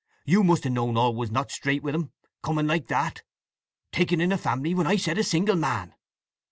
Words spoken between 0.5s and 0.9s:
have